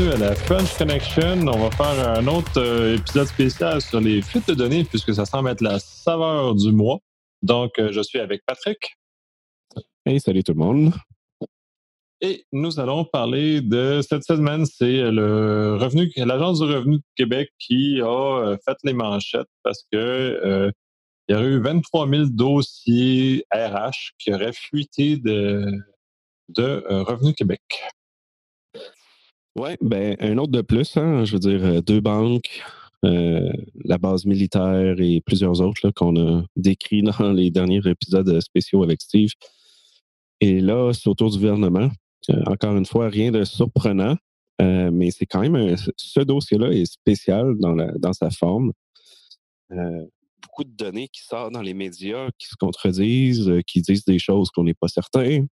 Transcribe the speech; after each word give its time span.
bienvenue 0.00 0.24
à 0.24 0.28
la 0.30 0.34
French 0.34 0.76
Connection. 0.78 1.46
On 1.46 1.68
va 1.68 1.70
faire 1.70 2.18
un 2.18 2.26
autre 2.26 2.58
euh, 2.58 2.96
épisode 2.96 3.26
spécial 3.26 3.80
sur 3.82 4.00
les 4.00 4.22
fuites 4.22 4.48
de 4.48 4.54
données 4.54 4.84
puisque 4.84 5.12
ça 5.12 5.24
semble 5.26 5.50
être 5.50 5.60
la 5.60 5.78
saveur 5.78 6.54
du 6.54 6.72
mois. 6.72 7.00
Donc, 7.42 7.72
euh, 7.78 7.92
je 7.92 8.00
suis 8.00 8.18
avec 8.18 8.42
Patrick. 8.46 8.78
Hey, 10.06 10.20
salut 10.20 10.42
tout 10.42 10.52
le 10.52 10.58
monde. 10.58 10.94
Et 12.20 12.46
nous 12.52 12.80
allons 12.80 13.04
parler 13.04 13.60
de 13.60 14.00
cette 14.02 14.24
semaine, 14.24 14.64
c'est 14.64 15.10
le 15.10 15.76
revenu, 15.76 16.10
l'Agence 16.16 16.60
du 16.60 16.66
revenu 16.66 16.96
de 16.96 17.04
Québec 17.16 17.50
qui 17.58 18.00
a 18.00 18.06
euh, 18.06 18.56
fait 18.64 18.76
les 18.84 18.94
manchettes 18.94 19.48
parce 19.62 19.84
que 19.92 20.72
il 21.28 21.34
y 21.34 21.36
aurait 21.36 21.46
eu 21.46 21.60
23 21.60 22.08
000 22.08 22.24
dossiers 22.30 23.44
RH 23.52 24.12
qui 24.18 24.32
auraient 24.32 24.52
fuité 24.52 25.16
de, 25.16 25.66
de 26.48 26.84
Revenu 26.88 27.34
Québec. 27.34 27.60
Oui, 29.56 29.70
ben 29.80 30.16
un 30.20 30.38
autre 30.38 30.52
de 30.52 30.62
plus, 30.62 30.96
hein, 30.96 31.24
je 31.24 31.32
veux 31.32 31.40
dire, 31.40 31.64
euh, 31.64 31.80
deux 31.80 32.00
banques, 32.00 32.62
euh, 33.04 33.52
la 33.84 33.98
base 33.98 34.24
militaire 34.24 35.00
et 35.00 35.20
plusieurs 35.20 35.60
autres 35.60 35.90
qu'on 35.90 36.16
a 36.16 36.44
décrits 36.54 37.02
dans 37.18 37.32
les 37.32 37.50
derniers 37.50 37.80
épisodes 37.84 38.40
spéciaux 38.40 38.84
avec 38.84 39.00
Steve. 39.02 39.30
Et 40.40 40.60
là, 40.60 40.92
c'est 40.92 41.08
autour 41.08 41.30
du 41.30 41.38
gouvernement. 41.38 41.90
Euh, 42.30 42.42
encore 42.46 42.76
une 42.76 42.86
fois, 42.86 43.08
rien 43.08 43.32
de 43.32 43.44
surprenant, 43.44 44.16
mais 44.60 45.10
c'est 45.10 45.24
quand 45.24 45.40
même 45.40 45.74
ce 45.96 46.20
dossier-là 46.20 46.70
est 46.70 46.84
spécial 46.84 47.56
dans, 47.58 47.74
la, 47.74 47.92
dans 47.98 48.12
sa 48.12 48.30
forme. 48.30 48.72
beaucoup 49.70 50.64
de 50.64 50.76
données 50.76 51.08
qui 51.08 51.22
sortent 51.22 51.54
dans 51.54 51.62
les 51.62 51.72
médias, 51.72 52.28
qui 52.38 52.46
se 52.46 52.56
contredisent, 52.56 53.50
qui 53.66 53.80
disent 53.80 54.04
des 54.04 54.18
choses 54.18 54.50
qu'on 54.50 54.64
n'est 54.64 54.74
pas 54.74 54.88
certain. 54.88 55.46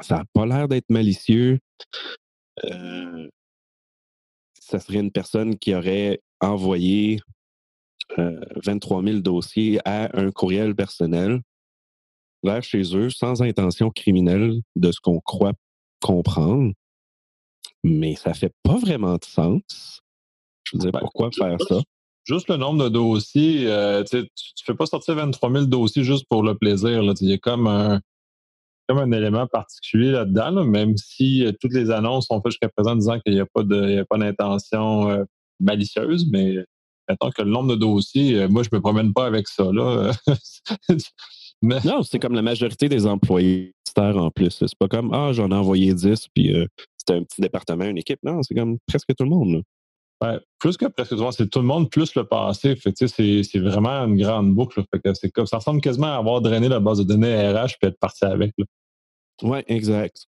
Ça 0.00 0.16
n'a 0.16 0.24
pas 0.32 0.46
l'air 0.46 0.66
d'être 0.66 0.88
malicieux. 0.88 1.58
Euh, 2.64 3.28
ça 4.60 4.78
serait 4.78 5.00
une 5.00 5.12
personne 5.12 5.58
qui 5.58 5.74
aurait 5.74 6.20
envoyé 6.40 7.20
23 8.16 9.02
000 9.02 9.18
dossiers 9.20 9.80
à 9.84 10.16
un 10.18 10.30
courriel 10.30 10.74
personnel 10.74 11.40
vers 12.42 12.62
chez 12.62 12.96
eux 12.96 13.10
sans 13.10 13.42
intention 13.42 13.90
criminelle 13.90 14.60
de 14.76 14.92
ce 14.92 15.00
qu'on 15.00 15.20
croit 15.20 15.52
comprendre. 16.00 16.72
Mais 17.84 18.16
ça 18.16 18.34
fait 18.34 18.52
pas 18.62 18.76
vraiment 18.76 19.14
de 19.14 19.24
sens. 19.24 20.02
Je 20.64 20.76
veux 20.76 20.80
dire, 20.80 20.92
ben, 20.92 21.00
pourquoi 21.00 21.30
faire 21.30 21.60
ça? 21.68 21.80
Juste 22.24 22.48
le 22.48 22.56
nombre 22.56 22.84
de 22.84 22.88
dossiers, 22.88 23.66
euh, 23.66 24.04
tu 24.04 24.16
ne 24.18 24.24
fais 24.64 24.74
pas 24.74 24.86
sortir 24.86 25.16
23 25.16 25.50
000 25.50 25.64
dossiers 25.66 26.04
juste 26.04 26.26
pour 26.28 26.42
le 26.42 26.56
plaisir. 26.56 27.02
Il 27.02 27.28
y 27.28 27.32
a 27.32 27.38
comme 27.38 27.66
un, 27.66 28.00
comme 28.88 28.98
un 28.98 29.12
élément 29.12 29.46
particulier 29.46 30.10
là-dedans, 30.10 30.64
même 30.64 30.96
si 30.96 31.44
euh, 31.44 31.52
toutes 31.60 31.72
les 31.72 31.90
annonces 31.90 32.26
sont 32.26 32.40
faites 32.40 32.52
jusqu'à 32.52 32.68
présent 32.68 32.96
disant 32.96 33.18
qu'il 33.20 33.34
n'y 33.34 33.40
a 33.40 33.46
pas 33.46 33.62
d'intention 34.18 35.10
euh, 35.10 35.24
malicieuse, 35.60 36.26
mais 36.30 36.56
maintenant 37.08 37.30
que 37.30 37.42
le 37.42 37.50
nombre 37.50 37.70
de 37.70 37.76
dossiers, 37.76 38.42
euh, 38.42 38.48
moi, 38.48 38.62
je 38.62 38.68
ne 38.72 38.78
me 38.78 38.82
promène 38.82 39.12
pas 39.12 39.26
avec 39.26 39.48
ça. 39.48 39.64
Là. 39.72 40.12
Non, 41.64 42.02
c'est 42.02 42.18
comme 42.18 42.34
la 42.34 42.42
majorité 42.42 42.88
des 42.88 43.06
employés 43.06 43.72
en 43.96 44.32
plus. 44.32 44.50
C'est 44.50 44.76
pas 44.76 44.88
comme 44.88 45.14
Ah, 45.14 45.32
j'en 45.32 45.52
ai 45.52 45.54
envoyé 45.54 45.94
10, 45.94 46.26
puis 46.34 46.52
c'était 46.98 47.14
un 47.14 47.22
petit 47.22 47.40
département, 47.40 47.84
une 47.84 47.98
équipe. 47.98 48.18
Non, 48.24 48.42
c'est 48.42 48.56
comme 48.56 48.78
presque 48.88 49.14
tout 49.16 49.22
le 49.22 49.30
monde. 49.30 49.62
Plus 50.58 50.76
que 50.76 50.86
presque 50.86 51.10
tout 51.10 51.16
le 51.16 51.22
monde, 51.22 51.32
c'est 51.32 51.48
tout 51.48 51.58
le 51.58 51.64
monde 51.64 51.90
plus 51.90 52.14
le 52.14 52.24
passé. 52.24 52.76
c'est 52.76 53.58
vraiment 53.58 54.04
une 54.04 54.16
grande 54.16 54.54
boucle. 54.54 54.82
Fait 54.92 55.46
ça 55.46 55.56
ressemble 55.56 55.80
quasiment 55.80 56.14
à 56.14 56.16
avoir 56.16 56.40
drainé 56.40 56.68
la 56.68 56.80
base 56.80 56.98
de 56.98 57.04
données 57.04 57.34
RH 57.34 57.78
puis 57.80 57.88
être 57.88 57.98
parti 57.98 58.24
avec. 58.24 58.54
Oui, 59.42 59.58
exact. 59.66 60.26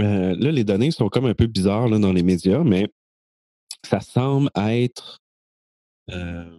Euh, 0.00 0.34
là, 0.38 0.50
les 0.50 0.64
données 0.64 0.90
sont 0.90 1.08
comme 1.08 1.26
un 1.26 1.34
peu 1.34 1.46
bizarres 1.46 1.88
dans 1.88 2.12
les 2.12 2.22
médias, 2.22 2.62
mais 2.64 2.88
ça 3.84 4.00
semble 4.00 4.50
être 4.56 5.18
euh, 6.10 6.58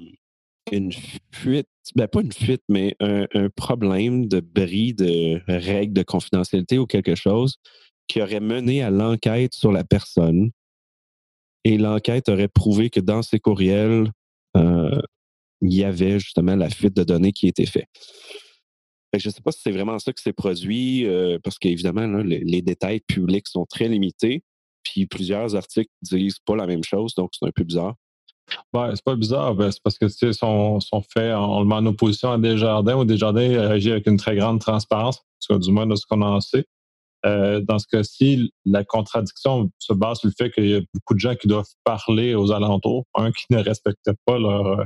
une 0.71 0.91
fuite, 1.31 1.67
ben 1.95 2.07
pas 2.07 2.21
une 2.21 2.31
fuite, 2.31 2.63
mais 2.69 2.95
un, 2.99 3.49
problème 3.55 4.27
de 4.27 4.39
bris 4.39 4.93
de 4.93 5.41
règles 5.47 5.93
de 5.93 6.03
confidentialité 6.03 6.77
ou 6.79 6.85
quelque 6.85 7.15
chose 7.15 7.57
qui 8.07 8.21
aurait 8.21 8.39
mené 8.39 8.83
à 8.83 8.89
l'enquête 8.89 9.53
sur 9.53 9.71
la 9.71 9.83
personne. 9.83 10.51
Et 11.63 11.77
l'enquête 11.77 12.29
aurait 12.29 12.47
prouvé 12.47 12.89
que 12.89 12.99
dans 12.99 13.21
ces 13.21 13.39
courriels, 13.39 14.11
euh, 14.57 15.01
il 15.61 15.73
y 15.73 15.83
avait 15.83 16.19
justement 16.19 16.55
la 16.55 16.69
fuite 16.69 16.95
de 16.95 17.03
données 17.03 17.31
qui 17.31 17.47
était 17.47 17.65
faite 17.65 17.87
je 19.19 19.29
ne 19.29 19.33
sais 19.33 19.41
pas 19.41 19.51
si 19.51 19.61
c'est 19.61 19.71
vraiment 19.71 19.99
ça 19.99 20.13
qui 20.13 20.21
s'est 20.21 20.33
produit, 20.33 21.05
euh, 21.05 21.37
parce 21.43 21.57
qu'évidemment, 21.59 22.05
les, 22.23 22.61
détails 22.61 23.01
publics 23.01 23.47
sont 23.47 23.65
très 23.65 23.87
limités. 23.87 24.43
Puis 24.83 25.05
plusieurs 25.05 25.55
articles 25.55 25.91
disent 26.01 26.39
pas 26.45 26.55
la 26.55 26.67
même 26.67 26.83
chose, 26.83 27.13
donc 27.15 27.31
c'est 27.33 27.45
un 27.45 27.51
peu 27.51 27.63
bizarre. 27.63 27.95
Ouais, 28.73 28.89
c'est 28.93 29.03
pas 29.03 29.15
bizarre, 29.15 29.55
ben, 29.55 29.71
c'est 29.71 29.81
parce 29.81 29.97
que 29.97 30.05
ils 30.05 30.33
sont, 30.33 30.79
faits, 31.13 31.33
on 31.35 31.61
le 31.61 31.65
met 31.65 31.75
en 31.75 31.85
opposition 31.85 32.31
à 32.31 32.37
Desjardins, 32.37 32.97
ou 32.97 33.05
Desjardins 33.05 33.57
agit 33.69 33.91
avec 33.91 34.07
une 34.07 34.17
très 34.17 34.35
grande 34.35 34.59
transparence, 34.59 35.23
du 35.49 35.71
moins 35.71 35.87
de 35.87 35.95
ce 35.95 36.05
qu'on 36.05 36.21
en 36.21 36.41
sait. 36.41 36.65
Euh, 37.25 37.61
dans 37.61 37.79
ce 37.79 37.87
cas-ci, 37.87 38.51
la 38.65 38.83
contradiction 38.83 39.71
se 39.79 39.93
base 39.93 40.19
sur 40.19 40.27
le 40.27 40.33
fait 40.37 40.51
qu'il 40.51 40.67
y 40.67 40.75
a 40.75 40.81
beaucoup 40.93 41.13
de 41.13 41.19
gens 41.19 41.35
qui 41.35 41.47
doivent 41.47 41.65
parler 41.83 42.35
aux 42.35 42.51
alentours, 42.51 43.05
un 43.15 43.31
qui 43.31 43.45
ne 43.49 43.59
respecte 43.59 44.11
pas 44.25 44.37
leur, 44.37 44.85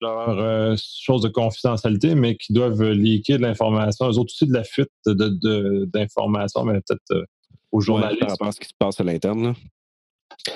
leur 0.00 0.38
euh, 0.38 0.76
chose 0.78 1.22
de 1.22 1.28
confidentialité, 1.28 2.14
mais 2.14 2.36
qui 2.36 2.52
doivent 2.52 2.82
liquer 2.90 3.36
de 3.36 3.42
l'information. 3.42 4.06
Eux 4.06 4.18
autres 4.18 4.32
aussi 4.32 4.46
de 4.46 4.52
la 4.52 4.64
fuite 4.64 4.90
d'informations, 5.06 6.64
de, 6.64 6.72
mais 6.72 6.80
peut-être 6.80 7.10
euh, 7.12 7.24
aux 7.72 7.80
journalistes. 7.80 8.20
par 8.20 8.30
rapport 8.30 8.48
à 8.48 8.52
ce 8.52 8.60
qui 8.60 8.68
se 8.68 8.74
passe 8.78 9.00
à 9.00 9.04
l'interne. 9.04 9.54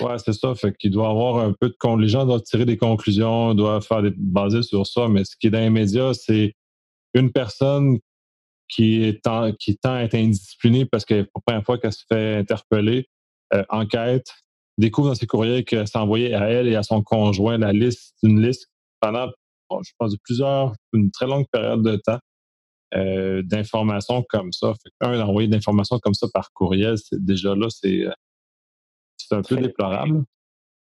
Oui, 0.01 0.13
c'est 0.25 0.33
ça. 0.33 0.55
Fait 0.55 0.75
qu'il 0.77 0.93
doit 0.93 1.11
avoir 1.11 1.39
un 1.39 1.53
peu 1.53 1.69
de. 1.69 2.01
Les 2.01 2.09
gens 2.09 2.25
doivent 2.25 2.43
tirer 2.43 2.65
des 2.65 2.77
conclusions, 2.77 3.55
doivent 3.55 3.85
faire 3.85 4.03
des 4.03 4.13
basées 4.17 4.63
sur 4.63 4.87
ça, 4.87 5.09
mais 5.09 5.25
ce 5.25 5.37
qui 5.37 5.49
est 5.49 5.51
dans 5.51 5.59
les 5.59 5.71
médias, 5.71 6.15
c'est 6.15 6.55
une 7.13 7.31
personne 7.33 7.99
qui, 8.69 9.03
est 9.05 9.21
qui 9.59 9.77
tend 9.77 9.95
à 9.95 10.03
être 10.03 10.15
indisciplinée 10.15 10.87
parce 10.87 11.05
que 11.05 11.23
pour 11.23 11.43
la 11.47 11.53
première 11.53 11.65
fois 11.65 11.79
qu'elle 11.79 11.93
se 11.93 12.05
fait 12.09 12.37
interpeller, 12.37 13.09
euh, 13.53 13.65
enquête, 13.69 14.27
découvre 14.79 15.09
dans 15.09 15.15
ses 15.15 15.27
courriels 15.27 15.65
qu'elle 15.65 15.87
s'est 15.87 15.99
envoyée 15.99 16.35
à 16.35 16.49
elle 16.51 16.69
et 16.69 16.77
à 16.77 16.83
son 16.83 17.03
conjoint 17.03 17.59
la 17.59 17.73
liste, 17.73 18.15
une 18.23 18.45
liste 18.45 18.71
pendant, 19.01 19.29
je 19.83 19.91
pense, 19.99 20.17
plusieurs, 20.25 20.75
une 20.93 21.11
très 21.11 21.27
longue 21.27 21.47
période 21.53 21.83
de 21.83 21.97
temps 21.97 22.19
euh, 22.95 23.43
d'informations 23.43 24.25
comme 24.29 24.53
ça. 24.53 24.73
Fait 24.83 25.07
un, 25.07 25.19
d'envoyer 25.19 25.49
de 25.49 25.55
l'information 25.55 25.99
comme 25.99 26.15
ça 26.15 26.27
par 26.33 26.53
courriel, 26.53 26.97
c'est 26.99 27.23
déjà 27.23 27.55
là, 27.55 27.69
c'est, 27.69 28.07
euh, 28.07 28.13
un 29.31 29.43
peu 29.43 29.57
déplorable. 29.57 30.25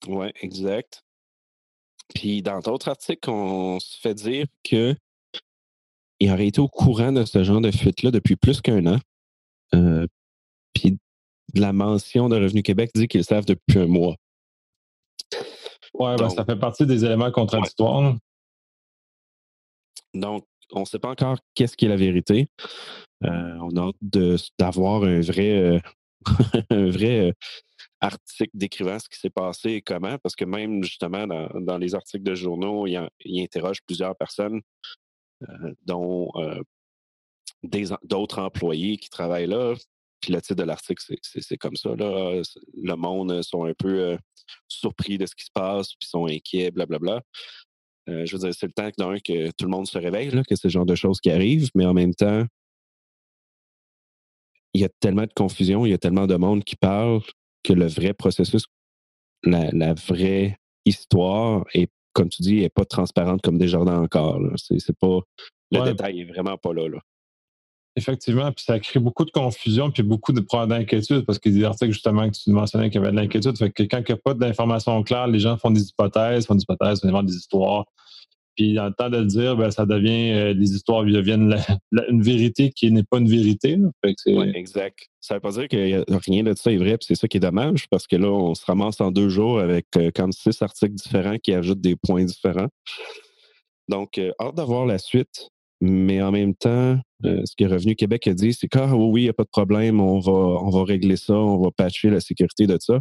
Oui, 0.06 0.28
exact. 0.40 1.02
Puis 2.14 2.42
dans 2.42 2.60
d'autres 2.60 2.88
articles, 2.88 3.28
on 3.28 3.80
se 3.80 3.98
fait 3.98 4.14
dire 4.14 4.46
que 4.62 4.94
il 6.20 6.30
aurait 6.30 6.46
été 6.46 6.60
au 6.60 6.68
courant 6.68 7.12
de 7.12 7.24
ce 7.24 7.44
genre 7.44 7.60
de 7.60 7.70
fuite-là 7.70 8.10
depuis 8.10 8.36
plus 8.36 8.60
qu'un 8.60 8.86
an. 8.86 8.98
Euh, 9.74 10.06
puis 10.74 10.98
la 11.54 11.72
mention 11.72 12.28
de 12.28 12.36
Revenu 12.36 12.62
Québec 12.62 12.90
dit 12.94 13.08
qu'ils 13.08 13.24
savent 13.24 13.46
depuis 13.46 13.78
un 13.78 13.86
mois. 13.86 14.16
Oui, 15.94 16.14
ben, 16.18 16.28
ça 16.28 16.44
fait 16.44 16.56
partie 16.56 16.86
des 16.86 17.04
éléments 17.04 17.30
contradictoires. 17.30 18.16
Donc, 20.14 20.46
on 20.72 20.80
ne 20.80 20.84
sait 20.84 20.98
pas 20.98 21.10
encore 21.10 21.38
qu'est-ce 21.54 21.76
qui 21.76 21.86
est 21.86 21.88
la 21.88 21.96
vérité. 21.96 22.48
Euh, 23.24 23.58
on 23.60 23.76
a 23.76 23.88
hâte 23.88 24.48
d'avoir 24.58 25.04
un 25.04 25.20
vrai, 25.20 25.52
euh, 25.52 25.78
un 26.70 26.90
vrai 26.90 27.28
euh, 27.28 27.32
article 28.00 28.50
décrivant 28.54 28.98
ce 28.98 29.08
qui 29.08 29.18
s'est 29.18 29.30
passé 29.30 29.70
et 29.70 29.82
comment, 29.82 30.18
parce 30.18 30.36
que 30.36 30.44
même 30.44 30.82
justement 30.82 31.26
dans, 31.26 31.78
les 31.78 31.94
articles 31.94 32.24
de 32.24 32.34
journaux, 32.34 32.86
il, 32.86 33.08
il 33.24 33.42
interroge 33.42 33.78
plusieurs 33.86 34.16
personnes, 34.16 34.60
dont 35.84 36.30
d'autres 38.02 38.40
employés 38.40 38.96
qui 38.96 39.10
travaillent 39.10 39.46
là, 39.46 39.74
puis 40.20 40.32
le 40.32 40.40
titre 40.40 40.54
de 40.54 40.62
l'article, 40.64 41.02
c'est 41.22 41.56
comme 41.56 41.76
ça. 41.76 41.94
Là. 41.94 42.42
Le 42.74 42.94
monde 42.94 43.42
sont 43.42 43.64
un 43.64 43.74
peu 43.74 44.00
euh, 44.00 44.16
surpris 44.68 45.18
de 45.18 45.26
ce 45.26 45.34
qui 45.34 45.44
se 45.44 45.50
passe, 45.52 45.94
puis 45.94 46.08
sont 46.08 46.26
inquiets, 46.26 46.70
blablabla. 46.70 47.20
Euh, 48.08 48.24
je 48.24 48.36
veux 48.36 48.42
dire, 48.42 48.54
c'est 48.54 48.66
le 48.66 48.72
temps 48.72 48.90
d'un 48.98 49.18
que 49.18 49.50
tout 49.52 49.64
le 49.64 49.70
monde 49.70 49.86
se 49.86 49.98
réveille, 49.98 50.30
là, 50.30 50.42
que 50.44 50.56
ce 50.56 50.68
genre 50.68 50.86
de 50.86 50.94
choses 50.94 51.20
qui 51.20 51.30
arrivent, 51.30 51.70
mais 51.74 51.84
en 51.84 51.94
même 51.94 52.14
temps, 52.14 52.44
il 54.74 54.80
y 54.80 54.84
a 54.84 54.88
tellement 55.00 55.22
de 55.22 55.32
confusion, 55.34 55.86
il 55.86 55.90
y 55.90 55.94
a 55.94 55.98
tellement 55.98 56.26
de 56.26 56.36
monde 56.36 56.62
qui 56.62 56.76
parle 56.76 57.20
que 57.62 57.72
le 57.72 57.86
vrai 57.86 58.14
processus, 58.14 58.64
la, 59.42 59.94
vraie 59.94 60.58
histoire 60.84 61.64
est, 61.72 61.90
comme 62.16 62.30
tu 62.30 62.40
dis, 62.40 62.60
n'est 62.60 62.70
pas 62.70 62.86
transparente 62.86 63.42
comme 63.42 63.58
des 63.58 63.68
jardins 63.68 64.00
encore. 64.00 64.40
C'est 64.56 64.98
pas. 64.98 65.20
Le 65.70 65.84
détail 65.84 66.22
est 66.22 66.24
vraiment 66.24 66.56
pas 66.56 66.72
là. 66.72 66.88
là. 66.88 66.98
Effectivement, 67.94 68.52
puis 68.52 68.64
ça 68.64 68.78
crée 68.78 69.00
beaucoup 69.00 69.24
de 69.24 69.30
confusion 69.30 69.90
puis 69.90 70.02
beaucoup 70.02 70.32
de 70.32 70.40
problèmes 70.40 70.78
d'inquiétude 70.78 71.24
parce 71.24 71.38
qu'il 71.38 71.52
y 71.52 71.56
a 71.56 71.58
des 71.58 71.64
articles 71.64 71.92
justement 71.92 72.28
que 72.28 72.36
tu 72.36 72.50
mentionnais 72.50 72.90
qu'il 72.90 73.00
y 73.00 73.04
avait 73.04 73.10
de 73.10 73.16
l'inquiétude. 73.16 73.56
Fait 73.56 73.70
que 73.70 73.82
quand 73.82 73.98
il 73.98 74.04
n'y 74.08 74.12
a 74.12 74.16
pas 74.16 74.34
d'informations 74.34 75.02
claires, 75.02 75.26
les 75.26 75.38
gens 75.38 75.56
font 75.58 75.70
des 75.70 75.82
hypothèses, 75.82 76.46
font 76.46 76.54
des 76.54 76.62
hypothèses, 76.62 77.00
font 77.00 77.22
des 77.22 77.34
histoires. 77.34 77.84
Puis 78.56 78.74
dans 78.74 78.86
le 78.86 78.94
temps 78.94 79.10
de 79.10 79.18
le 79.18 79.26
dire, 79.26 79.56
ben, 79.56 79.70
ça 79.70 79.84
devient, 79.84 80.32
euh, 80.32 80.54
les 80.54 80.72
histoires 80.74 81.04
deviennent 81.04 81.56
une 82.08 82.22
vérité 82.22 82.70
qui 82.70 82.90
n'est 82.90 83.04
pas 83.04 83.18
une 83.18 83.28
vérité. 83.28 83.78
Oui, 84.04 84.50
exact. 84.54 84.98
Ça 85.20 85.34
ne 85.34 85.36
veut 85.36 85.42
pas 85.42 85.52
dire 85.52 85.68
que 85.68 86.26
rien 86.28 86.42
de 86.42 86.54
ça 86.56 86.72
est 86.72 86.76
vrai, 86.76 86.96
puis 86.96 87.06
c'est 87.06 87.14
ça 87.14 87.28
qui 87.28 87.36
est 87.36 87.40
dommage, 87.40 87.86
parce 87.90 88.06
que 88.06 88.16
là, 88.16 88.28
on 88.28 88.54
se 88.54 88.64
ramasse 88.64 89.00
en 89.00 89.10
deux 89.10 89.28
jours 89.28 89.60
avec 89.60 89.86
euh, 89.96 90.10
comme 90.14 90.32
six 90.32 90.60
articles 90.62 90.94
différents 90.94 91.36
qui 91.36 91.52
ajoutent 91.52 91.80
des 91.80 91.96
points 91.96 92.24
différents. 92.24 92.68
Donc, 93.88 94.18
euh, 94.18 94.32
hâte 94.40 94.54
d'avoir 94.54 94.86
la 94.86 94.98
suite, 94.98 95.48
mais 95.80 96.22
en 96.22 96.32
même 96.32 96.54
temps, 96.54 96.98
ce 97.22 97.54
que 97.56 97.64
Revenu 97.64 97.96
Québec 97.96 98.26
a 98.28 98.34
dit, 98.34 98.54
c'est 98.54 98.68
que 98.68 98.78
ah, 98.78 98.96
oui, 98.96 99.22
il 99.22 99.24
n'y 99.24 99.30
a 99.30 99.34
pas 99.34 99.44
de 99.44 99.50
problème, 99.50 100.00
on 100.00 100.18
va, 100.20 100.32
on 100.32 100.70
va 100.70 100.84
régler 100.84 101.16
ça, 101.16 101.34
on 101.34 101.58
va 101.58 101.70
patcher 101.70 102.08
la 102.08 102.20
sécurité 102.20 102.66
de 102.66 102.78
ça. 102.80 103.00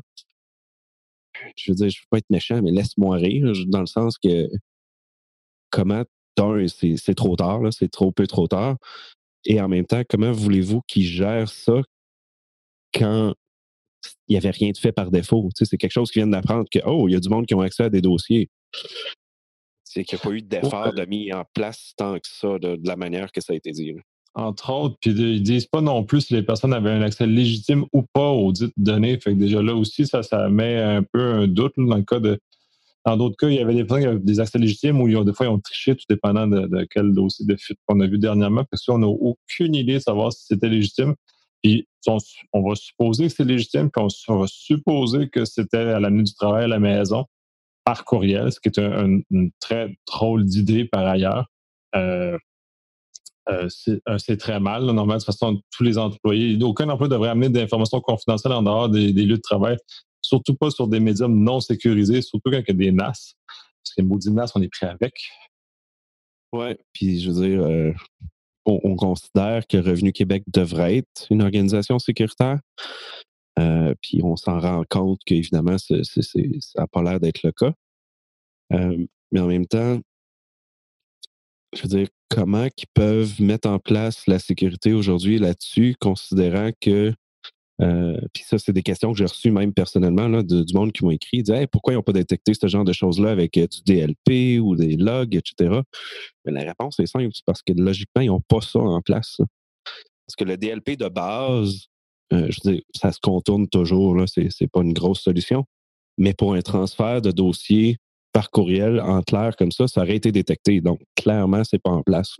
Je 1.55 1.71
veux 1.71 1.75
dire, 1.75 1.89
je 1.89 1.97
ne 1.97 2.01
veux 2.01 2.07
pas 2.09 2.17
être 2.17 2.29
méchant, 2.29 2.61
mais 2.61 2.71
laisse-moi 2.71 3.17
rire, 3.17 3.51
dans 3.67 3.79
le 3.79 3.85
sens 3.85 4.17
que 4.17 4.47
comment, 5.69 6.03
d'un, 6.37 6.67
c'est 6.67 7.15
trop 7.15 7.35
tard, 7.35 7.61
c'est 7.71 7.89
trop 7.89 8.11
peu 8.11 8.27
trop 8.27 8.47
tard. 8.47 8.77
Et 9.45 9.61
en 9.61 9.67
même 9.67 9.85
temps, 9.85 10.01
comment 10.09 10.31
voulez-vous 10.31 10.81
qu'ils 10.87 11.05
gèrent 11.05 11.49
ça 11.49 11.81
quand 12.93 13.33
il 14.27 14.33
n'y 14.33 14.37
avait 14.37 14.51
rien 14.51 14.71
de 14.71 14.77
fait 14.77 14.91
par 14.91 15.11
défaut? 15.11 15.49
c'est 15.55 15.77
quelque 15.77 15.91
chose 15.91 16.11
qui 16.11 16.19
vient 16.19 16.27
d'apprendre 16.27 16.65
que, 16.69 16.79
oh, 16.85 17.07
il 17.07 17.13
y 17.13 17.15
a 17.15 17.19
du 17.19 17.29
monde 17.29 17.45
qui 17.45 17.53
ont 17.53 17.61
accès 17.61 17.83
à 17.83 17.89
des 17.89 18.01
dossiers. 18.01 18.49
C'est 19.83 20.03
qu'il 20.03 20.17
n'y 20.17 20.21
a 20.21 20.23
pas 20.23 20.35
eu 20.35 20.41
d'effort 20.41 20.93
de 20.93 21.05
mis 21.05 21.31
en 21.31 21.45
place 21.53 21.93
tant 21.95 22.15
que 22.15 22.27
ça, 22.27 22.59
de, 22.59 22.79
la 22.83 22.95
manière 22.95 23.31
que 23.31 23.39
ça 23.39 23.53
a 23.53 23.55
été 23.55 23.71
dit. 23.71 23.93
Entre 24.33 24.69
autres, 24.69 24.97
puis 24.99 25.11
ils 25.11 25.41
disent 25.41 25.67
pas 25.67 25.79
non 25.79 26.03
plus 26.03 26.21
si 26.21 26.33
les 26.33 26.43
personnes 26.43 26.73
avaient 26.73 26.89
un 26.89 27.01
accès 27.01 27.25
légitime 27.25 27.85
ou 27.93 28.01
pas 28.01 28.31
aux 28.31 28.51
dites 28.51 28.73
données. 28.75 29.17
Fait 29.19 29.31
que 29.31 29.39
déjà 29.39 29.61
là 29.61 29.73
aussi, 29.73 30.05
ça, 30.05 30.23
ça 30.23 30.49
met 30.49 30.77
un 30.77 31.03
peu 31.03 31.21
un 31.21 31.47
doute 31.47 31.75
dans 31.77 31.95
le 31.95 32.03
cas 32.03 32.19
de 32.19 32.37
dans 33.05 33.17
d'autres 33.17 33.37
cas, 33.37 33.49
il 33.49 33.55
y 33.55 33.59
avait 33.59 33.75
des 33.75 33.85
personnes 33.85 34.01
qui 34.01 34.07
avaient 34.07 34.19
des 34.19 34.39
accès 34.39 34.57
légitimes 34.57 34.99
ont, 34.99 35.23
des 35.23 35.33
fois, 35.33 35.45
ils 35.45 35.49
ont 35.49 35.59
triché, 35.59 35.95
tout 35.95 36.05
dépendant 36.09 36.47
de, 36.47 36.87
quel 36.89 37.13
dossier 37.13 37.45
de 37.45 37.55
fuite 37.55 37.77
qu'on 37.85 37.99
a 37.99 38.07
vu 38.07 38.17
dernièrement, 38.17 38.63
parce 38.65 38.83
qu'on 38.83 38.97
n'a 38.97 39.07
aucune 39.07 39.75
idée 39.75 39.93
de 39.95 39.99
savoir 39.99 40.33
si 40.33 40.45
c'était 40.47 40.69
légitime. 40.69 41.13
Puis 41.61 41.87
on, 42.07 42.67
va 42.67 42.75
supposer 42.75 43.27
que 43.27 43.33
c'est 43.33 43.45
légitime, 43.45 43.91
puis 43.91 44.03
on, 44.27 44.39
va 44.39 44.47
supposer 44.47 45.29
que 45.29 45.45
c'était 45.45 45.77
à 45.77 45.99
la 45.99 46.09
du 46.09 46.33
travail 46.33 46.65
à 46.65 46.67
la 46.67 46.79
maison 46.79 47.25
par 47.83 48.05
courriel, 48.05 48.51
ce 48.51 48.59
qui 48.59 48.69
est 48.69 48.79
une 48.79 49.23
très 49.59 49.95
drôle 50.07 50.43
d'idée 50.43 50.85
par 50.85 51.05
ailleurs. 51.05 51.47
Euh, 51.95 52.37
euh, 53.49 53.69
euh, 54.09 54.17
c'est 54.17 54.37
très 54.37 54.59
mal. 54.59 54.83
Normalement, 54.85 55.13
de 55.13 55.19
toute 55.19 55.25
façon, 55.27 55.61
tous 55.71 55.83
les 55.83 55.99
employés, 55.99 56.57
aucun 56.63 56.89
employé 56.89 57.11
devrait 57.11 57.29
amener 57.29 57.49
des 57.49 57.61
informations 57.61 58.01
confidentielles 58.01 58.53
en 58.53 58.63
dehors 58.63 58.89
des 58.89 59.11
lieux 59.11 59.37
de 59.37 59.41
travail 59.41 59.77
surtout 60.25 60.55
pas 60.55 60.69
sur 60.69 60.87
des 60.87 60.99
médiums 60.99 61.43
non 61.43 61.59
sécurisés, 61.59 62.21
surtout 62.21 62.51
quand 62.51 62.59
il 62.59 62.67
y 62.67 62.71
a 62.71 62.73
des 62.73 62.91
NAS. 62.91 63.35
Parce 63.45 63.95
que 63.95 64.01
les 64.01 64.03
maudits 64.03 64.31
NAS, 64.31 64.51
on 64.55 64.61
est 64.61 64.69
prêt 64.69 64.87
avec. 64.87 65.13
Ouais, 66.53 66.77
puis 66.93 67.19
je 67.19 67.31
veux 67.31 67.47
dire, 67.47 67.63
euh, 67.63 67.91
on, 68.65 68.95
considère 68.95 69.67
que 69.67 69.77
Revenu 69.77 70.11
Québec 70.11 70.43
devrait 70.47 70.97
être 70.97 71.27
une 71.29 71.41
organisation 71.41 71.99
sécuritaire. 71.99 72.59
Euh, 73.59 73.93
puis 74.01 74.21
on 74.23 74.35
s'en 74.35 74.59
rend 74.59 74.83
compte 74.89 75.19
qu'évidemment, 75.25 75.77
ça 75.77 75.95
n'a 76.77 76.87
pas 76.87 77.03
l'air 77.03 77.19
d'être 77.19 77.43
le 77.43 77.51
cas. 77.51 77.73
Euh, 78.73 79.05
mais 79.31 79.39
en 79.39 79.47
même 79.47 79.65
temps, 79.65 79.99
je 81.75 81.81
veux 81.83 81.89
dire, 81.89 82.07
comment 82.29 82.67
ils 82.77 82.87
peuvent 82.93 83.41
mettre 83.41 83.69
en 83.69 83.79
place 83.79 84.27
la 84.27 84.39
sécurité 84.39 84.93
aujourd'hui 84.93 85.39
là-dessus, 85.39 85.95
considérant 85.99 86.71
que 86.81 87.13
euh, 87.81 88.17
puis 88.33 88.43
ça, 88.43 88.57
c'est 88.57 88.71
des 88.71 88.83
questions 88.83 89.11
que 89.11 89.17
j'ai 89.17 89.25
reçues 89.25 89.51
même 89.51 89.73
personnellement 89.73 90.27
là, 90.27 90.43
du 90.43 90.73
monde 90.73 90.91
qui 90.93 91.03
m'ont 91.03 91.11
écrit. 91.11 91.37
Ils 91.37 91.43
disaient 91.43 91.67
pourquoi 91.67 91.93
ils 91.93 91.97
n'ont 91.97 92.03
pas 92.03 92.13
détecté 92.13 92.53
ce 92.53 92.67
genre 92.67 92.85
de 92.85 92.93
choses-là 92.93 93.31
avec 93.31 93.57
euh, 93.57 93.67
du 93.67 93.81
DLP 93.85 94.61
ou 94.61 94.75
des 94.75 94.95
logs, 94.95 95.35
etc. 95.35 95.81
Mais 96.45 96.51
la 96.51 96.63
réponse 96.63 96.99
est 96.99 97.05
simple, 97.05 97.29
c'est 97.33 97.45
parce 97.45 97.61
que 97.61 97.73
logiquement, 97.73 98.21
ils 98.21 98.27
n'ont 98.27 98.41
pas 98.41 98.61
ça 98.61 98.79
en 98.79 99.01
place. 99.01 99.37
Parce 100.25 100.35
que 100.37 100.45
le 100.45 100.57
DLP 100.57 100.97
de 100.97 101.09
base, 101.09 101.87
euh, 102.33 102.47
je 102.49 102.59
veux 102.63 102.73
dire, 102.73 102.81
ça 102.95 103.11
se 103.11 103.19
contourne 103.19 103.67
toujours, 103.67 104.15
là, 104.15 104.25
c'est 104.27 104.71
pas 104.71 104.81
une 104.81 104.93
grosse 104.93 105.21
solution. 105.21 105.65
Mais 106.17 106.33
pour 106.33 106.53
un 106.53 106.61
transfert 106.61 107.21
de 107.21 107.31
dossier 107.31 107.97
par 108.31 108.49
courriel 108.49 109.01
en 109.01 109.21
clair 109.21 109.55
comme 109.57 109.71
ça, 109.71 109.87
ça 109.87 110.01
aurait 110.01 110.15
été 110.15 110.31
détecté. 110.31 110.81
Donc, 110.81 111.01
clairement, 111.15 111.63
c'est 111.63 111.81
pas 111.81 111.91
en 111.91 112.03
place. 112.03 112.37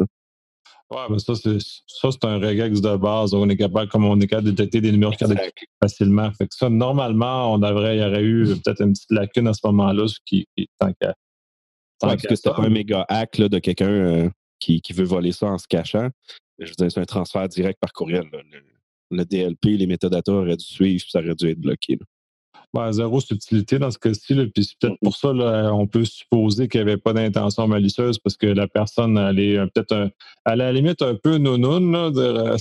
Oui, 0.91 1.01
mais 1.09 1.17
ça, 1.17 1.33
c'est 1.35 1.57
ça, 1.59 2.09
c'est 2.11 2.25
un 2.25 2.37
regex 2.37 2.79
de 2.79 2.95
base. 2.95 3.33
On 3.33 3.49
est 3.49 3.57
capable, 3.57 3.89
comme 3.89 4.05
on 4.05 4.19
est 4.19 4.27
capable 4.27 4.47
de 4.47 4.51
détecter 4.51 4.81
des 4.81 4.91
numéros 4.91 5.13
de 5.19 5.35
facilement. 5.81 6.31
Fait 6.33 6.47
que 6.47 6.53
ça, 6.55 6.69
normalement, 6.69 7.53
on 7.53 7.57
devrait, 7.57 7.97
il 7.97 8.01
y 8.01 8.05
aurait 8.05 8.23
eu 8.23 8.45
peut-être 8.63 8.81
une 8.81 8.93
petite 8.93 9.11
lacune 9.11 9.47
à 9.47 9.53
ce 9.53 9.61
moment-là, 9.65 10.07
ce 10.07 10.19
qui, 10.25 10.47
tant 10.79 10.93
qu'à. 10.93 11.15
parce 11.99 12.21
que 12.21 12.35
c'était 12.35 12.51
pas 12.51 12.61
un 12.61 12.69
méga 12.69 13.03
hack 13.09 13.37
de 13.37 13.57
quelqu'un 13.57 13.89
euh, 13.89 14.29
qui, 14.59 14.79
qui, 14.81 14.93
veut 14.93 15.05
voler 15.05 15.31
ça 15.31 15.47
en 15.47 15.57
se 15.57 15.67
cachant. 15.67 16.09
Je 16.59 16.67
veux 16.67 16.75
dire, 16.75 16.91
c'est 16.91 17.01
un 17.01 17.05
transfert 17.05 17.47
direct 17.47 17.79
par 17.79 17.91
courriel. 17.91 18.29
Le, 19.09 19.25
DLP, 19.25 19.77
les 19.77 19.87
métadatas 19.87 20.31
auraient 20.31 20.55
dû 20.55 20.65
suivre, 20.65 21.03
ça 21.09 21.19
aurait 21.19 21.35
dû 21.35 21.49
être 21.49 21.59
bloqué. 21.59 21.97
Ben, 22.75 22.91
zéro 22.91 23.21
subtilité 23.21 23.79
dans 23.79 23.89
ce 23.89 23.97
cas-ci. 23.97 24.35
Puis 24.53 24.65
c'est 24.65 24.77
peut-être 24.77 24.99
pour 25.01 25.15
ça 25.15 25.29
on 25.29 25.87
peut 25.87 26.03
supposer 26.03 26.67
qu'il 26.67 26.83
n'y 26.83 26.89
avait 26.91 26.99
pas 26.99 27.13
d'intention 27.13 27.69
malicieuse 27.69 28.19
parce 28.19 28.35
que 28.35 28.47
la 28.47 28.67
personne, 28.67 29.17
elle 29.17 29.39
est 29.39 29.57
euh, 29.57 29.65
peut-être 29.73 30.09
à 30.43 30.57
la 30.57 30.73
limite 30.73 31.01
un 31.01 31.15
peu 31.15 31.37
nounoun. 31.37 31.93
Là, 31.93 32.11
euh, 32.17 32.57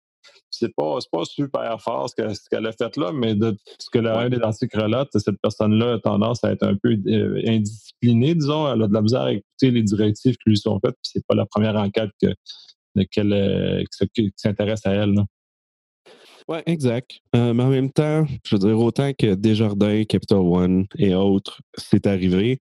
c'est 0.50 0.74
pas, 0.74 0.96
pas 1.12 1.24
super 1.26 1.82
fort 1.82 2.08
ce 2.08 2.48
qu'elle 2.48 2.66
a 2.66 2.72
fait 2.72 2.96
là, 2.96 3.12
mais 3.12 3.34
de 3.34 3.54
ce 3.78 3.90
que 3.90 3.98
l'un 3.98 4.30
des 4.30 4.40
articles 4.40 4.80
relate, 4.80 5.10
cette 5.12 5.38
personne-là 5.42 5.94
a 5.94 5.98
tendance 5.98 6.42
à 6.44 6.52
être 6.52 6.62
un 6.62 6.74
peu 6.74 6.96
euh, 7.06 7.42
indisciplinée, 7.46 8.34
disons. 8.34 8.72
Elle 8.72 8.84
a 8.84 8.88
de 8.88 8.94
la 8.94 9.02
misère 9.02 9.20
à 9.20 9.32
écouter 9.32 9.70
les 9.70 9.82
directives 9.82 10.36
qui 10.38 10.48
lui 10.48 10.56
sont 10.56 10.80
faites, 10.80 10.94
puis 10.94 11.10
c'est 11.12 11.26
pas 11.26 11.34
la 11.34 11.44
première 11.44 11.76
enquête 11.76 12.10
que, 12.22 12.28
qu'elle, 13.10 13.84
qui 14.14 14.32
s'intéresse 14.34 14.86
à 14.86 14.92
elle. 14.92 15.12
Là. 15.12 15.26
Oui, 16.48 16.58
exact. 16.64 17.20
Euh, 17.36 17.52
mais 17.52 17.62
en 17.62 17.68
même 17.68 17.92
temps, 17.92 18.26
je 18.42 18.56
veux 18.56 18.58
dire, 18.58 18.78
autant 18.80 19.12
que 19.12 19.34
Desjardins, 19.34 20.04
Capital 20.04 20.38
One 20.38 20.86
et 20.96 21.14
autres, 21.14 21.60
c'est 21.76 22.06
arrivé, 22.06 22.58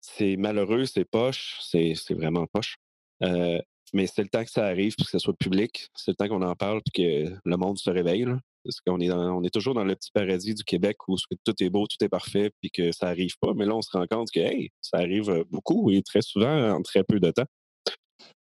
c'est 0.00 0.36
malheureux, 0.36 0.84
c'est 0.84 1.04
poche, 1.04 1.58
c'est 1.62 1.94
vraiment 2.10 2.46
poche. 2.52 2.76
Euh, 3.22 3.60
mais 3.94 4.08
c'est 4.08 4.22
le 4.22 4.28
temps 4.28 4.44
que 4.44 4.50
ça 4.50 4.66
arrive 4.66 4.96
que 4.96 5.04
ce 5.04 5.20
soit 5.20 5.36
public. 5.38 5.88
C'est 5.94 6.10
le 6.10 6.16
temps 6.16 6.28
qu'on 6.28 6.42
en 6.42 6.56
parle 6.56 6.80
et 6.84 6.90
que 6.90 7.32
le 7.44 7.56
monde 7.56 7.78
se 7.78 7.90
réveille. 7.90 8.26
Parce 8.64 8.80
qu'on 8.80 9.00
est, 9.00 9.10
on 9.10 9.42
est 9.44 9.54
toujours 9.54 9.74
dans 9.74 9.84
le 9.84 9.94
petit 9.94 10.10
paradis 10.12 10.54
du 10.54 10.64
Québec 10.64 10.96
où 11.06 11.16
tout 11.44 11.62
est 11.62 11.70
beau, 11.70 11.86
tout 11.86 12.04
est 12.04 12.08
parfait, 12.08 12.50
puis 12.60 12.70
que 12.70 12.90
ça 12.90 13.06
arrive 13.06 13.34
pas. 13.40 13.54
Mais 13.54 13.64
là, 13.66 13.76
on 13.76 13.82
se 13.82 13.96
rend 13.96 14.06
compte 14.10 14.28
que 14.34 14.40
hey, 14.40 14.70
ça 14.80 14.98
arrive 14.98 15.44
beaucoup 15.50 15.90
et 15.90 16.02
très 16.02 16.22
souvent 16.22 16.72
en 16.72 16.82
très 16.82 17.04
peu 17.04 17.20
de 17.20 17.30
temps. 17.30 17.46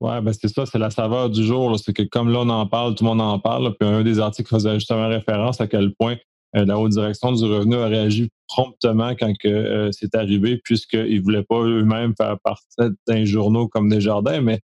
Oui, 0.02 0.20
ben 0.20 0.32
c'est 0.32 0.48
ça, 0.48 0.66
c'est 0.66 0.80
la 0.80 0.90
saveur 0.90 1.30
du 1.30 1.44
jour. 1.44 1.78
C'est 1.78 1.92
que 1.92 2.02
comme 2.02 2.28
là, 2.28 2.40
on 2.40 2.48
en 2.48 2.66
parle, 2.66 2.96
tout 2.96 3.04
le 3.04 3.10
monde 3.10 3.20
en 3.20 3.38
parle. 3.38 3.76
puis 3.78 3.88
un 3.88 4.02
des 4.02 4.18
articles 4.18 4.48
faisait 4.48 4.74
justement 4.74 5.06
référence 5.08 5.60
à 5.60 5.68
quel 5.68 5.94
point 5.94 6.16
euh, 6.56 6.64
la 6.64 6.76
haute 6.76 6.90
direction 6.90 7.30
du 7.30 7.44
revenu 7.44 7.76
a 7.76 7.86
réagi 7.86 8.28
promptement 8.48 9.14
quand 9.14 9.32
euh, 9.44 9.92
c'est 9.92 10.16
arrivé, 10.16 10.56
puisqu'ils 10.64 11.18
ne 11.18 11.22
voulaient 11.22 11.44
pas 11.44 11.62
eux-mêmes 11.62 12.14
faire 12.16 12.36
partie 12.40 12.66
d'un 13.06 13.24
journaux 13.24 13.68
comme 13.68 13.88
Desjardins, 13.88 14.40
mais 14.40 14.58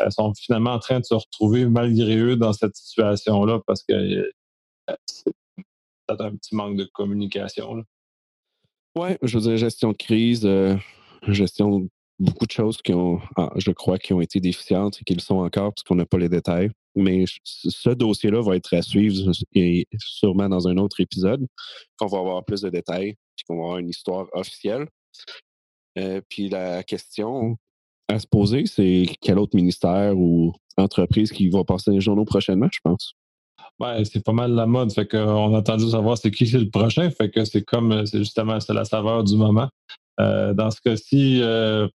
ils 0.00 0.06
euh, 0.06 0.10
sont 0.10 0.34
finalement 0.34 0.72
en 0.72 0.80
train 0.80 0.98
de 0.98 1.04
se 1.04 1.14
retrouver 1.14 1.66
malgré 1.66 2.16
eux 2.16 2.34
dans 2.34 2.52
cette 2.52 2.74
situation-là 2.74 3.60
parce 3.68 3.84
que 3.84 4.28
c'est 5.06 5.32
peut-être 6.08 6.24
un 6.24 6.34
petit 6.34 6.56
manque 6.56 6.76
de 6.76 6.88
communication. 6.92 7.84
Oui, 8.96 9.10
je 9.22 9.38
veux 9.38 9.44
dire, 9.44 9.56
gestion 9.56 9.92
de 9.92 9.96
crise, 9.96 10.48
gestion 11.28 11.88
beaucoup 12.20 12.46
de 12.46 12.52
choses 12.52 12.80
qui 12.82 12.92
ont, 12.92 13.18
ah, 13.36 13.50
je 13.56 13.70
crois, 13.72 13.98
qui 13.98 14.12
ont 14.12 14.20
été 14.20 14.40
déficientes 14.40 14.98
et 15.00 15.04
qui 15.04 15.14
le 15.14 15.20
sont 15.20 15.38
encore 15.38 15.72
parce 15.72 15.82
qu'on 15.82 15.94
n'a 15.94 16.06
pas 16.06 16.18
les 16.18 16.28
détails. 16.28 16.70
Mais 16.94 17.24
ce 17.44 17.90
dossier-là 17.90 18.42
va 18.42 18.56
être 18.56 18.74
à 18.74 18.82
suivre 18.82 19.32
et 19.54 19.86
sûrement 19.98 20.48
dans 20.48 20.68
un 20.68 20.76
autre 20.76 21.00
épisode, 21.00 21.46
qu'on 21.98 22.06
va 22.06 22.18
avoir 22.18 22.44
plus 22.44 22.60
de 22.60 22.68
détails, 22.68 23.14
puis 23.36 23.44
qu'on 23.46 23.56
va 23.56 23.62
avoir 23.62 23.78
une 23.78 23.88
histoire 23.88 24.26
officielle. 24.32 24.86
Euh, 25.98 26.20
puis 26.28 26.48
la 26.48 26.82
question 26.82 27.56
à 28.08 28.18
se 28.18 28.26
poser, 28.26 28.66
c'est 28.66 29.06
quel 29.20 29.38
autre 29.38 29.56
ministère 29.56 30.16
ou 30.16 30.52
entreprise 30.76 31.32
qui 31.32 31.48
va 31.48 31.64
passer 31.64 31.90
les 31.90 32.00
journaux 32.00 32.24
prochainement, 32.24 32.68
je 32.72 32.80
pense? 32.82 33.14
Ouais, 33.78 34.04
c'est 34.04 34.22
pas 34.22 34.32
mal 34.32 34.52
la 34.52 34.66
mode. 34.66 34.92
Fait 34.92 35.06
qu'on 35.06 35.54
attend 35.54 35.78
juste 35.78 35.92
savoir 35.92 36.18
c'est 36.18 36.30
qui 36.30 36.46
c'est 36.46 36.58
le 36.58 36.68
prochain. 36.68 37.10
Fait 37.10 37.30
que 37.30 37.44
c'est 37.44 37.62
comme 37.62 38.04
c'est 38.04 38.18
justement 38.18 38.60
c'est 38.60 38.74
la 38.74 38.84
saveur 38.84 39.24
du 39.24 39.36
moment. 39.36 39.68
Euh, 40.20 40.52
dans 40.52 40.70
ce 40.70 40.80
cas-ci, 40.82 41.40
euh, 41.40 41.88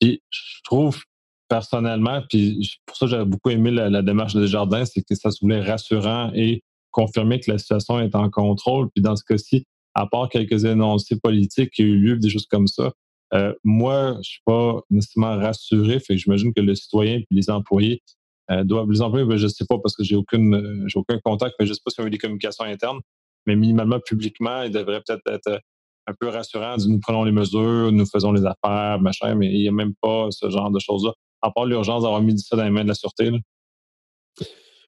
puis 0.00 0.22
je 0.30 0.60
trouve 0.64 1.00
personnellement, 1.48 2.22
puis 2.28 2.60
pour 2.86 2.96
ça 2.96 3.06
j'avais 3.06 3.24
beaucoup 3.24 3.50
aimé 3.50 3.70
la, 3.70 4.02
démarche 4.02 4.34
de 4.34 4.46
Jardin, 4.46 4.84
c'est 4.84 5.02
que 5.02 5.14
ça 5.14 5.30
se 5.30 5.40
voulait 5.40 5.62
rassurant 5.62 6.30
et 6.34 6.62
confirmer 6.90 7.40
que 7.40 7.50
la 7.50 7.58
situation 7.58 8.00
est 8.00 8.14
en 8.14 8.28
contrôle. 8.30 8.88
Puis 8.94 9.02
dans 9.02 9.16
ce 9.16 9.24
cas-ci, 9.24 9.64
à 9.94 10.06
part 10.06 10.28
quelques 10.28 10.64
énoncés 10.64 11.18
politiques 11.18 11.70
qui 11.70 11.82
ont 11.82 11.86
eu 11.86 11.98
lieu, 11.98 12.16
des 12.16 12.30
choses 12.30 12.46
comme 12.46 12.66
ça, 12.66 12.92
euh, 13.34 13.52
moi, 13.64 14.16
je 14.22 14.30
suis 14.30 14.42
pas 14.44 14.80
nécessairement 14.90 15.36
rassuré. 15.36 16.00
Fait 16.00 16.14
que 16.14 16.20
j'imagine 16.20 16.52
que 16.54 16.60
le 16.60 16.74
citoyen 16.74 17.16
et 17.16 17.26
les 17.30 17.50
employés 17.50 18.02
euh, 18.50 18.64
doivent. 18.64 18.90
Les 18.90 19.02
employés, 19.02 19.26
ben, 19.26 19.36
je 19.36 19.48
sais 19.48 19.66
pas 19.68 19.78
parce 19.78 19.94
que 19.94 20.02
j'ai 20.04 20.16
aucune, 20.16 20.84
j'ai 20.86 20.98
aucun 20.98 21.18
contact, 21.18 21.54
mais 21.60 21.66
je 21.66 21.74
sais 21.74 21.80
pas 21.84 21.90
s'il 21.90 22.02
y 22.02 22.04
a 22.04 22.08
eu 22.08 22.10
des 22.10 22.18
communications 22.18 22.64
internes. 22.64 23.00
Mais 23.46 23.56
minimalement, 23.56 24.00
publiquement, 24.00 24.62
ils 24.62 24.70
devraient 24.70 25.02
peut-être 25.06 25.22
être 25.26 25.60
un 26.08 26.14
peu 26.18 26.28
rassurant, 26.28 26.76
nous 26.86 26.98
prenons 27.00 27.22
les 27.24 27.32
mesures, 27.32 27.92
nous 27.92 28.06
faisons 28.06 28.32
les 28.32 28.44
affaires, 28.44 28.98
machin, 29.00 29.34
mais 29.34 29.52
il 29.52 29.60
n'y 29.60 29.68
a 29.68 29.72
même 29.72 29.94
pas 30.00 30.28
ce 30.30 30.48
genre 30.48 30.70
de 30.70 30.78
choses-là. 30.78 31.12
À 31.42 31.50
part 31.50 31.66
l'urgence 31.66 32.02
d'avoir 32.02 32.22
mis 32.22 32.38
ça 32.38 32.56
dans 32.56 32.64
les 32.64 32.70
mains 32.70 32.82
de 32.82 32.88
la 32.88 32.94
sûreté. 32.94 33.30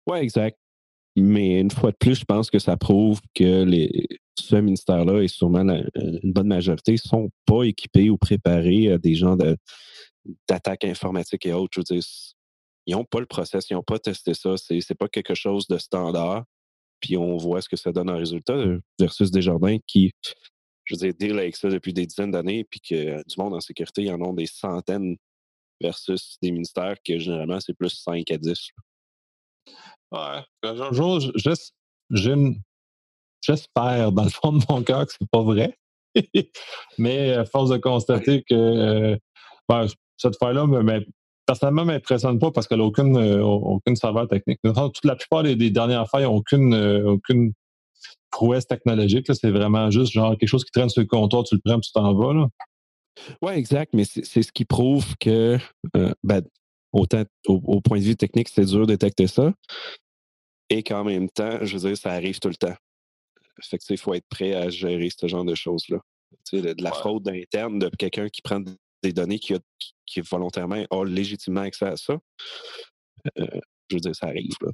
Oui, 0.07 0.19
exact. 0.19 0.59
Mais 1.17 1.61
une 1.61 1.71
fois 1.71 1.91
de 1.91 1.97
plus, 1.97 2.21
je 2.21 2.25
pense 2.25 2.51
que 2.51 2.59
ça 2.59 2.77
prouve 2.77 3.21
que 3.35 3.65
les, 3.65 4.09
ce 4.39 4.57
ministère-là 4.57 5.23
et 5.23 5.29
sûrement 5.29 5.61
une 5.61 6.33
bonne 6.33 6.49
majorité 6.49 6.93
ne 6.93 6.97
sont 6.97 7.31
pas 7.45 7.65
équipés 7.65 8.09
ou 8.09 8.17
préparés 8.17 8.93
à 8.93 8.99
des 8.99 9.15
gens 9.15 9.37
d'attaques 10.49 10.85
informatiques 10.85 11.47
et 11.47 11.53
autres. 11.53 11.73
Je 11.75 11.81
veux 11.81 12.01
dire, 12.01 12.09
ils 12.87 12.95
n'ont 12.95 13.05
pas 13.05 13.21
le 13.21 13.27
process, 13.27 13.69
ils 13.69 13.75
n'ont 13.75 13.83
pas 13.83 13.99
testé 13.99 14.33
ça. 14.33 14.57
C'est 14.57 14.75
n'est 14.75 14.97
pas 14.99 15.09
quelque 15.09 15.35
chose 15.35 15.67
de 15.69 15.77
standard. 15.77 16.45
Puis 17.01 17.17
on 17.17 17.37
voit 17.37 17.61
ce 17.61 17.69
que 17.69 17.77
ça 17.77 17.93
donne 17.93 18.11
en 18.11 18.17
résultat 18.17 18.55
euh, 18.55 18.81
versus 18.99 19.31
Desjardins 19.31 19.79
qui, 19.87 20.13
je 20.91 20.95
veux 20.95 21.13
dire, 21.13 21.15
deal 21.19 21.39
avec 21.39 21.57
ça 21.57 21.69
depuis 21.69 21.93
des 21.93 22.07
dizaines 22.07 22.33
d'années, 22.33 22.65
puis 22.65 22.81
que 22.81 22.95
euh, 22.95 23.23
du 23.27 23.37
monde 23.39 23.55
en 23.55 23.61
sécurité, 23.61 24.03
ils 24.03 24.13
en 24.13 24.21
ont 24.21 24.35
des 24.35 24.47
centaines 24.47 25.17
versus 25.81 26.37
des 26.43 26.51
ministères 26.51 26.97
que 27.05 27.19
généralement, 27.19 27.61
c'est 27.61 27.75
plus 27.75 27.91
5 27.91 28.29
à 28.31 28.39
10. 28.39 28.69
Ouais. 30.13 30.43
Un 30.65 30.93
jour, 30.93 31.21
j'espère 33.41 34.13
dans 34.13 34.25
le 34.25 34.31
fond 34.31 34.53
de 34.53 34.65
mon 34.69 34.83
cœur 34.83 35.07
que 35.07 35.13
c'est 35.13 35.31
pas 35.31 35.43
vrai. 35.43 35.77
mais 36.99 37.33
à 37.35 37.45
force 37.45 37.71
de 37.71 37.77
constater 37.77 38.43
que 38.43 38.55
euh, 38.55 39.17
ben, 39.69 39.87
cette 40.17 40.37
fois-là, 40.37 40.67
mais, 40.67 41.07
personnellement, 41.47 41.83
ne 41.83 41.93
m'impressionne 41.93 42.39
pas 42.39 42.51
parce 42.51 42.67
qu'elle 42.67 42.79
n'a 42.79 42.85
aucune, 42.85 43.17
euh, 43.17 43.43
aucune 43.43 43.97
saveur 43.97 44.29
technique. 44.29 44.61
Toute 44.63 45.05
la 45.05 45.17
plupart 45.17 45.43
des, 45.43 45.71
dernières 45.71 46.09
failles 46.09 46.25
n'ont 46.25 46.37
aucune, 46.37 46.75
euh, 46.75 47.13
aucune 47.13 47.53
prouesse 48.31 48.67
technologique. 48.67 49.27
C'est 49.35 49.51
vraiment 49.51 49.91
juste 49.91 50.13
genre 50.13 50.37
quelque 50.37 50.49
chose 50.49 50.65
qui 50.65 50.71
traîne 50.71 50.89
sur 50.89 51.03
le 51.03 51.07
comptoir, 51.07 51.45
tu 51.45 51.55
le 51.55 51.61
prends, 51.65 51.81
tu 51.81 51.93
t'en 51.93 52.15
vas. 52.15 52.47
Oui, 53.43 53.53
exact, 53.53 53.93
mais 53.93 54.05
c'est 54.05 54.43
ce 54.43 54.53
qui 54.53 54.65
prouve 54.65 55.17
que, 55.19 55.59
ben, 56.23 56.43
autant 56.93 57.25
au, 57.47 57.81
point 57.81 57.99
de 57.99 58.05
vue 58.05 58.17
technique, 58.17 58.49
c'est 58.49 58.65
dur 58.65 58.87
de 58.87 58.93
détecter 58.93 59.27
ça. 59.27 59.53
Et 60.69 60.83
qu'en 60.83 61.05
même 61.05 61.29
temps, 61.29 61.59
je 61.63 61.77
veux 61.77 61.89
dire, 61.89 61.97
ça 61.97 62.13
arrive 62.13 62.39
tout 62.39 62.49
le 62.49 62.55
temps. 62.55 62.75
Fait 63.61 63.79
que, 63.79 63.85
il 63.91 63.99
faut 63.99 64.15
être 64.15 64.27
prêt 64.29 64.55
à 64.55 64.71
gérer 64.71 65.09
ce 65.11 65.27
genre 65.27 65.45
de 65.45 65.55
choses-là. 65.55 65.99
De, 66.53 66.73
de 66.73 66.83
la 66.83 66.93
fraude 66.93 67.29
interne 67.29 67.79
de 67.79 67.89
quelqu'un 67.89 68.29
qui 68.29 68.41
prend 68.41 68.61
des 69.03 69.13
données 69.13 69.39
qui, 69.39 69.55
a, 69.55 69.59
qui, 70.07 70.21
volontairement 70.21 70.85
a 70.91 71.05
légitimement 71.05 71.63
accès 71.63 71.87
à 71.87 71.97
ça. 71.97 72.19
Euh, 73.39 73.61
je 73.89 73.97
veux 73.97 74.01
dire, 74.01 74.15
ça 74.15 74.29
arrive. 74.29 74.55
Là. 74.63 74.71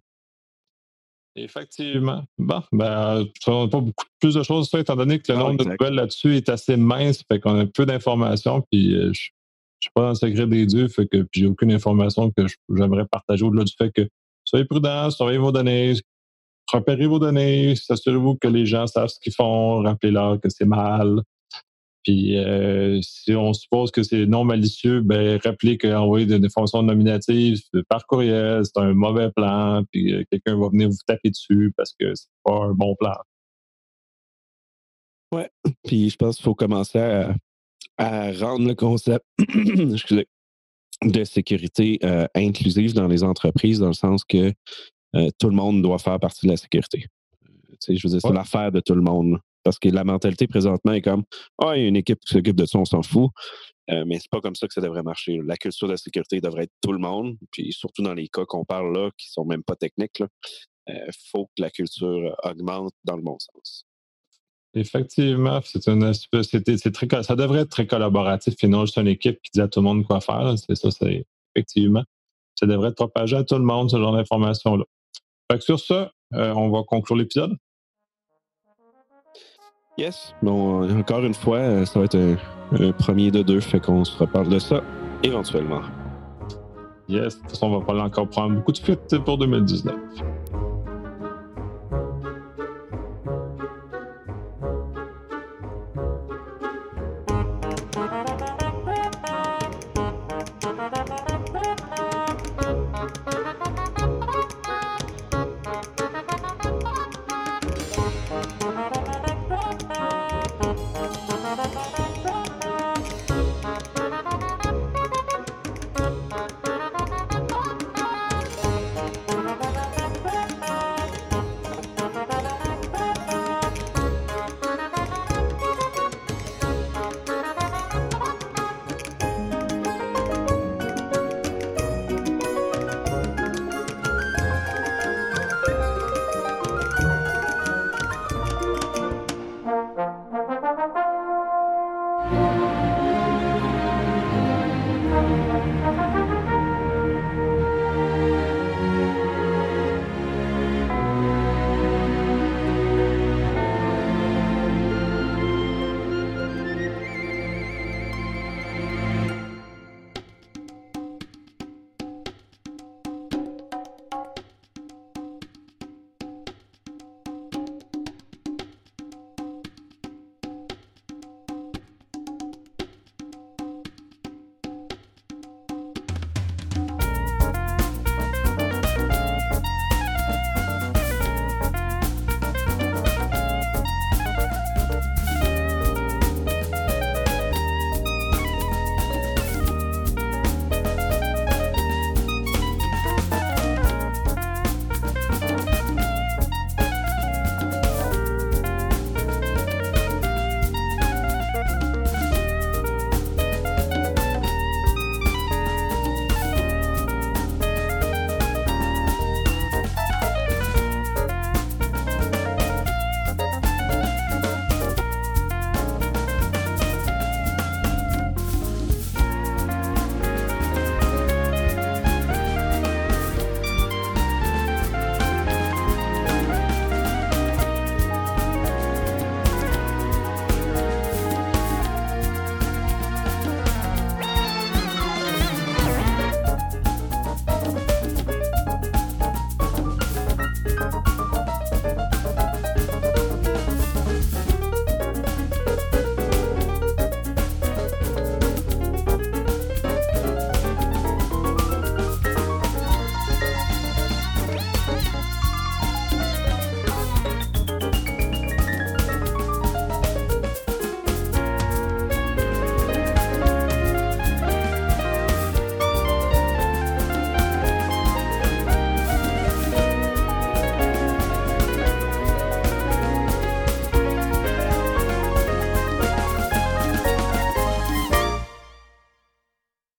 Effectivement. 1.36 2.24
Bon, 2.38 2.62
ben, 2.72 3.26
on 3.46 3.64
n'a 3.64 3.68
pas 3.68 3.80
beaucoup 3.80 4.04
plus 4.18 4.34
de 4.34 4.42
choses, 4.42 4.70
étant 4.74 4.96
donné 4.96 5.18
que 5.18 5.30
le 5.30 5.38
nombre 5.38 5.64
de 5.64 5.70
nouvelles 5.70 5.94
là-dessus 5.94 6.36
est 6.36 6.48
assez 6.48 6.76
mince, 6.76 7.22
fait 7.30 7.38
qu'on 7.38 7.60
a 7.60 7.66
peu 7.66 7.84
d'informations, 7.84 8.62
puis 8.70 8.94
euh, 8.94 9.02
je 9.02 9.08
ne 9.08 9.12
suis 9.12 9.90
pas 9.94 10.02
dans 10.02 10.08
le 10.08 10.14
secret 10.14 10.46
des 10.46 10.64
dieux, 10.64 10.88
fait 10.88 11.06
que 11.06 11.26
j'ai 11.32 11.46
aucune 11.46 11.72
information 11.72 12.30
que 12.30 12.46
j'aimerais 12.74 13.04
partager 13.04 13.44
au-delà 13.44 13.64
du 13.64 13.74
fait 13.76 13.92
que 13.92 14.08
soyez 14.44 14.64
prudents, 14.64 15.10
surveillez 15.10 15.38
vos 15.38 15.52
données, 15.52 15.94
repérez 16.72 17.06
vos 17.06 17.18
données, 17.18 17.74
assurez-vous 17.90 18.36
que 18.36 18.48
les 18.48 18.64
gens 18.64 18.86
savent 18.86 19.08
ce 19.08 19.20
qu'ils 19.20 19.34
font, 19.34 19.82
rappelez-leur 19.82 20.40
que 20.40 20.48
c'est 20.48 20.64
mal, 20.64 21.20
puis 22.06 22.38
euh, 22.38 23.00
si 23.02 23.34
on 23.34 23.52
suppose 23.52 23.90
que 23.90 24.04
c'est 24.04 24.26
non 24.26 24.44
malicieux, 24.44 25.00
ben 25.00 25.40
rappelez 25.42 25.76
qu'envoyer 25.76 26.24
des 26.24 26.36
informations 26.36 26.80
nominatives 26.84 27.60
par 27.88 28.06
courriel, 28.06 28.62
c'est 28.64 28.78
un 28.80 28.94
mauvais 28.94 29.32
plan, 29.32 29.82
puis 29.90 30.14
euh, 30.14 30.22
quelqu'un 30.30 30.56
va 30.56 30.68
venir 30.68 30.88
vous 30.88 30.96
taper 31.04 31.30
dessus 31.30 31.72
parce 31.76 31.94
que 31.98 32.14
c'est 32.14 32.28
pas 32.44 32.66
un 32.66 32.74
bon 32.74 32.94
plan. 32.94 33.16
Ouais. 35.34 35.50
Puis 35.84 36.10
je 36.10 36.16
pense 36.16 36.36
qu'il 36.36 36.44
faut 36.44 36.54
commencer 36.54 37.00
à, 37.98 38.32
rendre 38.34 38.68
le 38.68 38.76
concept 38.76 39.24
de 41.02 41.24
sécurité 41.24 41.98
euh, 42.04 42.28
inclusive 42.36 42.94
dans 42.94 43.08
les 43.08 43.24
entreprises, 43.24 43.80
dans 43.80 43.88
le 43.88 43.94
sens 43.94 44.24
que 44.24 44.52
tout 45.40 45.48
le 45.48 45.56
monde 45.56 45.82
doit 45.82 45.98
faire 45.98 46.20
partie 46.20 46.46
de 46.46 46.52
la 46.52 46.56
sécurité. 46.56 47.06
je 47.88 47.94
veux 47.94 48.10
dire, 48.10 48.20
c'est 48.20 48.32
l'affaire 48.32 48.70
de 48.70 48.78
tout 48.80 48.94
le 48.94 49.00
monde. 49.00 49.40
Parce 49.66 49.80
que 49.80 49.88
la 49.88 50.04
mentalité 50.04 50.46
présentement 50.46 50.92
est 50.92 51.02
comme 51.02 51.24
Ah, 51.60 51.76
il 51.76 51.82
y 51.82 51.84
a 51.86 51.88
une 51.88 51.96
équipe 51.96 52.20
qui 52.20 52.34
s'occupe 52.34 52.54
de 52.54 52.66
ça, 52.66 52.78
on 52.78 52.84
s'en 52.84 53.02
fout. 53.02 53.30
Euh, 53.90 54.04
mais 54.06 54.20
c'est 54.20 54.30
pas 54.30 54.40
comme 54.40 54.54
ça 54.54 54.68
que 54.68 54.72
ça 54.72 54.80
devrait 54.80 55.02
marcher. 55.02 55.40
La 55.44 55.56
culture 55.56 55.88
de 55.88 55.94
la 55.94 55.96
sécurité 55.96 56.40
devrait 56.40 56.64
être 56.64 56.74
tout 56.80 56.92
le 56.92 57.00
monde, 57.00 57.36
puis 57.50 57.72
surtout 57.72 58.02
dans 58.02 58.14
les 58.14 58.28
cas 58.28 58.44
qu'on 58.44 58.64
parle 58.64 58.96
là, 58.96 59.10
qui 59.18 59.28
sont 59.28 59.44
même 59.44 59.64
pas 59.64 59.74
techniques, 59.74 60.22
il 60.88 60.94
euh, 60.94 61.10
faut 61.32 61.46
que 61.46 61.62
la 61.62 61.70
culture 61.70 62.36
augmente 62.44 62.92
dans 63.02 63.16
le 63.16 63.22
bon 63.22 63.36
sens. 63.40 63.84
Effectivement, 64.74 65.60
c'est 65.64 66.92
très 66.92 67.22
ça 67.24 67.34
devrait 67.34 67.62
être 67.62 67.70
très 67.70 67.88
collaboratif 67.88 68.54
et 68.62 68.68
non 68.68 68.84
juste 68.84 68.98
une 68.98 69.08
équipe 69.08 69.40
qui 69.42 69.50
dit 69.52 69.60
à 69.60 69.66
tout 69.66 69.80
le 69.80 69.84
monde 69.84 70.06
quoi 70.06 70.20
faire. 70.20 70.54
C'est 70.56 70.76
ça, 70.76 70.92
c'est 70.92 71.26
effectivement. 71.56 72.04
Ça 72.54 72.66
devrait 72.66 72.90
être 72.90 72.96
propagé 72.96 73.34
à 73.34 73.42
tout 73.42 73.56
le 73.56 73.64
monde, 73.64 73.90
ce 73.90 73.96
genre 73.96 74.12
d'informations-là. 74.12 74.84
sur 75.58 75.80
ça, 75.80 76.12
euh, 76.34 76.52
on 76.54 76.70
va 76.70 76.84
conclure 76.84 77.16
l'épisode. 77.16 77.56
Yes. 79.98 80.34
Bon, 80.42 80.82
euh, 80.82 80.98
encore 80.98 81.24
une 81.24 81.34
fois, 81.34 81.58
euh, 81.58 81.84
ça 81.86 81.98
va 81.98 82.04
être 82.04 82.18
un, 82.18 82.92
premier 82.92 83.30
de 83.30 83.42
deux, 83.42 83.60
fait 83.60 83.80
qu'on 83.80 84.04
se 84.04 84.16
reparle 84.18 84.48
de 84.48 84.58
ça 84.58 84.82
éventuellement. 85.22 85.80
Yes. 87.08 87.36
De 87.36 87.40
toute 87.40 87.50
façon, 87.50 87.68
on 87.68 87.78
va 87.78 87.84
pas 87.84 87.98
encore 87.98 88.28
prendre 88.28 88.56
beaucoup 88.56 88.72
de 88.72 88.78
fuites 88.78 89.18
pour 89.24 89.38
2019. 89.38 89.94